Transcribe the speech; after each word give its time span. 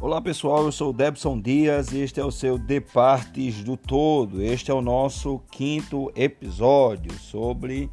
Olá 0.00 0.20
pessoal, 0.20 0.64
eu 0.64 0.70
sou 0.70 0.92
Debson 0.92 1.40
Dias 1.40 1.90
e 1.90 1.98
este 1.98 2.20
é 2.20 2.24
o 2.24 2.30
seu 2.30 2.56
De 2.56 2.80
Partes 2.80 3.64
do 3.64 3.76
Todo. 3.76 4.40
Este 4.40 4.70
é 4.70 4.74
o 4.74 4.80
nosso 4.80 5.40
quinto 5.50 6.12
episódio 6.14 7.12
sobre 7.14 7.90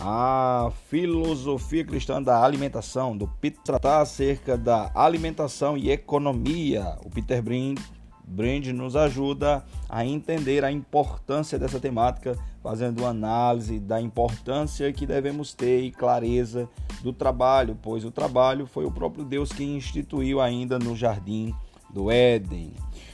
a 0.00 0.72
filosofia 0.88 1.84
cristã 1.84 2.22
da 2.22 2.42
alimentação, 2.42 3.14
do 3.14 3.28
Peter 3.28 3.60
tratar 3.62 4.00
acerca 4.00 4.56
da 4.56 4.90
alimentação 4.94 5.76
e 5.76 5.90
economia. 5.90 6.96
O 7.04 7.10
Peter 7.10 7.42
Brind, 7.42 7.78
Brind 8.24 8.68
nos 8.68 8.96
ajuda 8.96 9.64
a 9.88 10.04
entender 10.04 10.64
a 10.64 10.72
importância 10.72 11.58
dessa 11.58 11.80
temática, 11.80 12.36
fazendo 12.62 13.00
uma 13.00 13.10
análise 13.10 13.78
da 13.78 14.00
importância 14.00 14.92
que 14.92 15.06
devemos 15.06 15.52
ter 15.52 15.82
e 15.82 15.90
clareza 15.90 16.68
do 17.02 17.12
trabalho, 17.12 17.76
pois 17.82 18.04
o 18.04 18.10
trabalho 18.10 18.66
foi 18.66 18.84
o 18.84 18.90
próprio 18.90 19.24
Deus 19.24 19.52
quem 19.52 19.76
instituiu 19.76 20.40
ainda 20.40 20.78
no 20.78 20.94
jardim 20.94 21.54
do 21.92 22.10
Éden. 22.10 22.72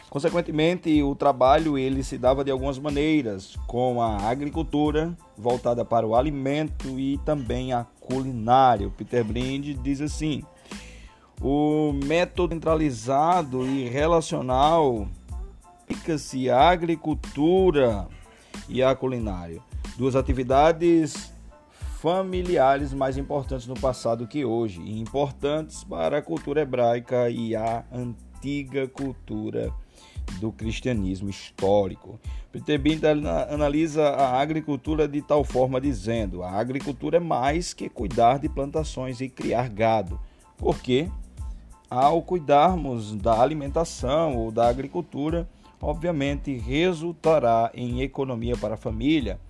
Consequentemente, 0.09 1.03
o 1.03 1.15
trabalho 1.15 1.77
ele 1.77 2.03
se 2.03 2.17
dava 2.17 2.43
de 2.43 2.51
algumas 2.51 2.79
maneiras, 2.79 3.57
com 3.67 4.01
a 4.01 4.29
agricultura 4.29 5.15
voltada 5.37 5.85
para 5.85 6.07
o 6.07 6.17
alimento 6.17 6.99
e 6.99 7.19
também 7.19 7.75
a 7.75 7.85
culinária. 8.01 8.89
O 8.89 8.91
Peter 8.91 9.23
Blind 9.23 9.77
diz 9.83 10.01
assim: 10.01 10.43
o 11.41 11.93
método 11.93 12.55
centralizado 12.55 13.67
e 13.67 13.89
relacional 13.89 15.09
aplica-se 15.83 16.51
à 16.51 16.69
agricultura 16.69 18.09
e 18.69 18.83
à 18.83 18.95
culinária, 18.95 19.61
duas 19.97 20.17
atividades 20.17 21.33
familiares 22.01 22.93
mais 22.93 23.17
importantes 23.17 23.67
no 23.67 23.75
passado 23.75 24.27
que 24.27 24.45
hoje, 24.45 24.81
e 24.81 25.01
importantes 25.01 25.83
para 25.83 26.19
a 26.19 26.23
cultura 26.23 26.61
hebraica 26.61 27.29
e 27.31 27.57
a 27.57 27.85
antiga 27.93 28.87
cultura 28.87 29.73
do 30.41 30.53
cristianismo 30.53 31.31
histórico. 31.31 32.21
Peter 32.53 32.79
Binder 32.79 33.17
analisa 33.51 34.11
a 34.11 34.41
agricultura 34.41 35.09
de 35.09 35.23
tal 35.23 35.43
forma 35.43 35.81
dizendo: 35.81 36.43
a 36.43 36.53
agricultura 36.53 37.17
é 37.17 37.21
mais 37.21 37.73
que 37.73 37.89
cuidar 37.89 38.39
de 38.39 38.49
plantações 38.49 39.21
e 39.21 39.29
criar 39.29 39.69
gado, 39.69 40.21
porque 40.57 41.09
ao 41.91 42.23
cuidarmos 42.23 43.15
da 43.15 43.41
alimentação 43.41 44.37
ou 44.37 44.51
da 44.51 44.69
agricultura, 44.69 45.49
obviamente 45.81 46.57
resultará 46.57 47.71
em 47.75 48.03
economia 48.03 48.57
para 48.57 48.75
a 48.75 48.79
família. 48.79 49.41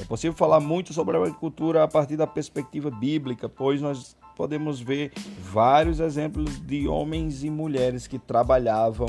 É 0.00 0.04
possível 0.04 0.36
falar 0.36 0.60
muito 0.60 0.92
sobre 0.92 1.16
a 1.16 1.20
agricultura 1.20 1.82
a 1.82 1.88
partir 1.88 2.16
da 2.16 2.26
perspectiva 2.26 2.90
bíblica, 2.90 3.48
pois 3.48 3.80
nós 3.80 4.16
podemos 4.36 4.80
ver 4.80 5.12
vários 5.40 5.98
exemplos 5.98 6.60
de 6.64 6.86
homens 6.86 7.42
e 7.42 7.50
mulheres 7.50 8.06
que 8.06 8.18
trabalhavam 8.18 9.08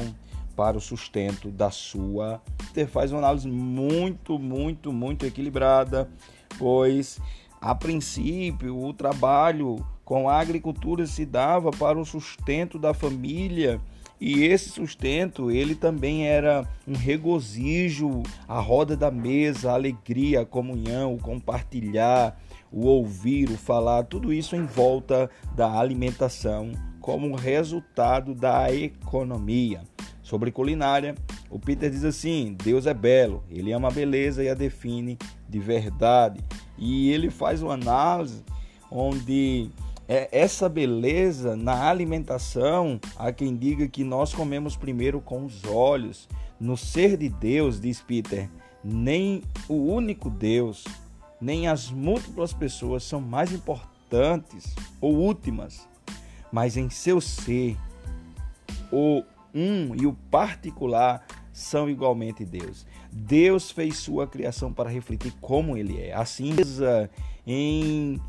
para 0.56 0.78
o 0.78 0.82
sustento 0.82 1.50
da 1.50 1.70
sua. 1.70 2.42
Você 2.74 2.88
faz 2.88 3.12
uma 3.12 3.20
análise 3.20 3.48
muito, 3.48 4.40
muito, 4.40 4.92
muito 4.92 5.26
equilibrada, 5.26 6.10
pois 6.58 7.22
a 7.62 7.76
princípio 7.76 8.78
o 8.78 8.94
trabalho 8.94 9.86
com 10.10 10.28
a 10.28 10.40
agricultura 10.40 11.06
se 11.06 11.24
dava 11.24 11.70
para 11.70 12.00
o 12.00 12.04
sustento 12.04 12.80
da 12.80 12.96
família 12.96 13.80
e 14.20 14.44
esse 14.44 14.70
sustento, 14.70 15.52
ele 15.52 15.76
também 15.76 16.26
era 16.26 16.68
um 16.88 16.96
regozijo, 16.96 18.24
a 18.48 18.60
roda 18.60 18.98
da 18.98 19.12
mesa, 19.12 19.70
a 19.70 19.76
alegria, 19.76 20.42
a 20.42 20.46
comunhão, 20.48 21.14
o 21.14 21.20
compartilhar, 21.20 22.36
o 22.72 22.88
ouvir, 22.88 23.52
o 23.52 23.56
falar, 23.56 24.02
tudo 24.02 24.34
isso 24.34 24.56
em 24.56 24.66
volta 24.66 25.30
da 25.56 25.72
alimentação 25.80 26.72
como 27.00 27.36
resultado 27.36 28.34
da 28.34 28.74
economia. 28.74 29.84
Sobre 30.24 30.52
culinária, 30.52 31.14
o 31.52 31.60
Peter 31.60 31.92
diz 31.92 32.04
assim: 32.04 32.58
Deus 32.64 32.88
é 32.88 32.96
belo, 32.96 33.44
ele 33.48 33.72
ama 33.72 33.90
a 33.90 33.92
beleza 33.92 34.44
e 34.44 34.50
a 34.50 34.56
define 34.56 35.20
de 35.48 35.60
verdade. 35.60 36.44
E 36.80 37.12
ele 37.12 37.30
faz 37.30 37.62
uma 37.62 37.76
análise 37.76 38.44
onde 38.92 39.70
é, 40.10 40.28
essa 40.32 40.68
beleza 40.68 41.56
na 41.56 41.88
alimentação, 41.88 43.00
há 43.16 43.32
quem 43.32 43.56
diga 43.56 43.88
que 43.88 44.04
nós 44.04 44.34
comemos 44.34 44.76
primeiro 44.76 45.22
com 45.22 45.46
os 45.46 45.64
olhos. 45.66 46.28
No 46.60 46.76
ser 46.76 47.16
de 47.16 47.30
Deus, 47.30 47.80
diz 47.80 48.02
Peter, 48.02 48.50
nem 48.84 49.44
o 49.68 49.76
único 49.76 50.28
Deus, 50.28 50.84
nem 51.40 51.68
as 51.68 51.92
múltiplas 51.92 52.52
pessoas 52.52 53.04
são 53.04 53.22
mais 53.22 53.54
importantes 53.54 54.74
ou 55.00 55.16
últimas, 55.16 55.88
mas 56.52 56.76
em 56.76 56.90
seu 56.90 57.22
ser, 57.22 57.78
o 58.92 59.24
um 59.54 59.96
e 59.96 60.08
o 60.08 60.14
particular 60.32 61.24
são 61.54 61.88
igualmente 61.88 62.44
Deus. 62.44 62.84
Deus 63.12 63.70
fez 63.70 63.98
sua 63.98 64.26
criação 64.26 64.74
para 64.74 64.90
refletir 64.90 65.34
como 65.40 65.78
ele 65.78 66.02
é. 66.02 66.14
Assim, 66.14 66.56
em 67.46 68.20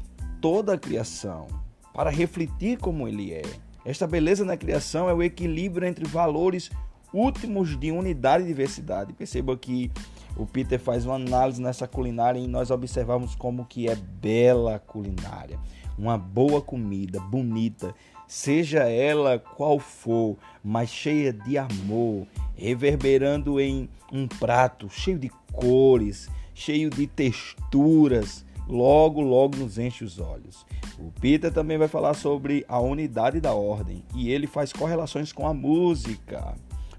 toda 0.41 0.74
a 0.74 0.78
criação, 0.78 1.47
para 1.94 2.10
refletir 2.10 2.78
como 2.78 3.06
ele 3.06 3.32
é. 3.32 3.42
Esta 3.84 4.06
beleza 4.06 4.44
na 4.44 4.56
criação 4.56 5.08
é 5.08 5.14
o 5.14 5.22
equilíbrio 5.22 5.86
entre 5.86 6.06
valores 6.06 6.70
últimos 7.12 7.78
de 7.78 7.90
unidade 7.90 8.44
e 8.44 8.46
diversidade. 8.46 9.12
Perceba 9.12 9.56
que 9.56 9.90
o 10.36 10.46
Peter 10.46 10.78
faz 10.78 11.04
uma 11.04 11.16
análise 11.16 11.60
nessa 11.60 11.86
culinária 11.88 12.38
e 12.38 12.46
nós 12.46 12.70
observamos 12.70 13.34
como 13.34 13.64
que 13.64 13.88
é 13.88 13.94
bela 13.94 14.76
a 14.76 14.78
culinária. 14.78 15.58
Uma 15.98 16.16
boa 16.16 16.62
comida, 16.62 17.20
bonita, 17.20 17.94
seja 18.26 18.88
ela 18.88 19.38
qual 19.38 19.78
for, 19.78 20.36
mas 20.62 20.88
cheia 20.88 21.32
de 21.32 21.58
amor, 21.58 22.26
reverberando 22.54 23.60
em 23.60 23.88
um 24.12 24.26
prato 24.26 24.88
cheio 24.88 25.18
de 25.18 25.30
cores, 25.52 26.28
cheio 26.54 26.90
de 26.90 27.06
texturas, 27.06 28.44
logo, 28.70 29.20
logo 29.20 29.56
nos 29.56 29.78
enche 29.78 30.04
os 30.04 30.19
olhos. 30.19 30.64
O 30.98 31.10
Peter 31.20 31.53
também 31.53 31.76
vai 31.76 31.88
falar 31.88 32.14
sobre 32.14 32.64
a 32.69 32.78
unidade 32.78 33.41
da 33.41 33.53
ordem 33.53 34.04
e 34.14 34.31
ele 34.31 34.47
faz 34.47 34.72
correlações 34.72 35.32
com 35.32 35.47
a 35.47 35.53
música, 35.53 36.54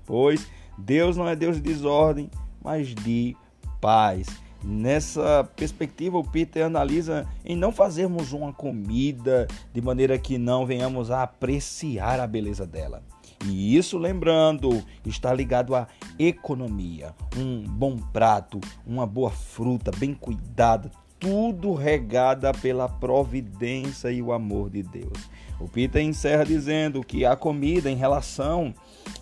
pois 0.05 0.47
Deus 0.77 1.15
não 1.15 1.27
é 1.27 1.35
Deus 1.35 1.55
de 1.55 1.61
desordem, 1.61 2.29
mas 2.61 2.93
de 2.93 3.35
paz. 3.79 4.27
Nessa 4.63 5.43
perspectiva, 5.55 6.19
o 6.19 6.23
Peter 6.23 6.63
analisa 6.63 7.27
em 7.43 7.55
não 7.55 7.71
fazermos 7.71 8.31
uma 8.31 8.53
comida 8.53 9.47
de 9.73 9.81
maneira 9.81 10.19
que 10.19 10.37
não 10.37 10.67
venhamos 10.67 11.09
a 11.09 11.23
apreciar 11.23 12.19
a 12.19 12.27
beleza 12.27 12.67
dela. 12.67 13.01
E 13.45 13.75
isso, 13.75 13.97
lembrando, 13.97 14.83
está 15.03 15.33
ligado 15.33 15.75
à 15.75 15.87
economia. 16.19 17.15
Um 17.35 17.63
bom 17.63 17.97
prato, 17.97 18.61
uma 18.85 19.07
boa 19.07 19.31
fruta 19.31 19.89
bem 19.97 20.13
cuidada, 20.13 20.91
tudo 21.21 21.75
regada 21.75 22.51
pela 22.51 22.89
providência 22.89 24.11
e 24.11 24.23
o 24.23 24.33
amor 24.33 24.71
de 24.71 24.81
Deus. 24.81 25.29
O 25.59 25.67
Peter 25.67 26.01
encerra 26.01 26.43
dizendo 26.43 27.03
que 27.03 27.23
a 27.23 27.35
comida 27.35 27.91
em 27.91 27.95
relação 27.95 28.73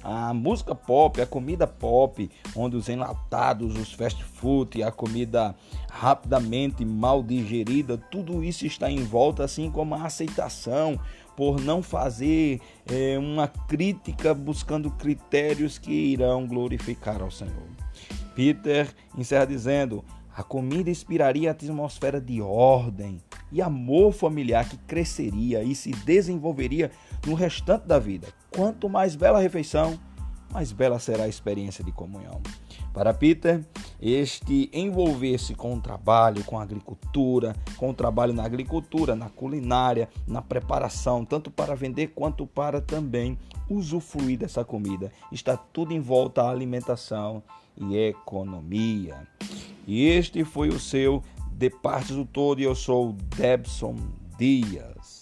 à 0.02 0.34
música 0.34 0.74
pop, 0.74 1.22
a 1.22 1.26
comida 1.26 1.68
pop, 1.68 2.32
onde 2.56 2.78
os 2.78 2.88
enlatados, 2.88 3.78
os 3.78 3.92
fast 3.92 4.24
food, 4.24 4.82
a 4.82 4.90
comida 4.90 5.54
rapidamente 5.92 6.86
mal 6.86 7.22
digerida, 7.22 7.98
tudo 7.98 8.42
isso 8.42 8.66
está 8.66 8.90
em 8.90 9.04
volta, 9.04 9.44
assim 9.44 9.70
como 9.70 9.94
a 9.94 10.06
aceitação 10.06 10.98
por 11.36 11.60
não 11.60 11.84
fazer 11.84 12.62
é, 12.90 13.18
uma 13.20 13.50
crítica 13.50 14.34
buscando 14.34 14.90
critérios 14.92 15.78
que 15.78 15.92
irão 15.92 16.48
glorificar 16.48 17.22
ao 17.22 17.30
Senhor. 17.30 17.68
Peter 18.34 18.88
encerra 19.18 19.46
dizendo: 19.46 20.06
a 20.36 20.44
comida 20.44 20.90
inspiraria 20.90 21.50
a 21.50 21.52
atmosfera 21.52 22.22
de 22.22 22.42
ordem 22.42 23.22
e 23.52 23.62
amor 23.62 24.14
familiar 24.14 24.68
que 24.68 24.78
cresceria 24.78 25.64
e 25.64 25.76
se 25.76 25.92
desenvolveria 25.92 26.92
no 27.26 27.34
restante 27.34 27.88
da 27.88 28.00
vida. 28.00 28.28
Quanto 28.56 28.88
mais 28.88 29.16
bela 29.16 29.40
a 29.40 29.42
refeição, 29.42 30.00
mais 30.52 30.72
bela 30.72 31.00
será 31.00 31.26
a 31.26 31.28
experiência 31.28 31.84
de 31.84 31.92
comunhão. 31.92 32.42
Para 32.94 33.14
Peter, 33.14 33.64
este 34.02 34.70
envolver-se 34.74 35.54
com 35.54 35.76
o 35.76 35.82
trabalho, 35.82 36.44
com 36.44 36.60
a 36.60 36.64
agricultura, 36.64 37.56
com 37.78 37.92
o 37.92 37.94
trabalho 37.94 38.34
na 38.34 38.44
agricultura, 38.44 39.16
na 39.16 39.30
culinária, 39.30 40.10
na 40.28 40.42
preparação, 40.42 41.24
tanto 41.24 41.52
para 41.52 41.76
vender 41.76 42.08
quanto 42.08 42.48
para 42.48 42.82
também 42.82 43.38
usufruir 43.70 44.40
dessa 44.40 44.66
comida. 44.66 45.12
Está 45.32 45.56
tudo 45.56 45.94
em 45.94 46.00
volta 46.00 46.42
à 46.44 46.50
alimentação 46.50 47.44
e 47.78 47.96
economia. 47.96 49.28
E 49.92 50.06
este 50.06 50.44
foi 50.44 50.70
o 50.70 50.80
seu 50.80 51.24
De 51.52 51.68
Partes 51.68 52.16
do 52.16 52.24
Todo 52.24 52.62
e 52.62 52.64
eu 52.64 52.76
sou 52.76 53.14
Debson 53.36 53.96
Dias. 54.38 55.19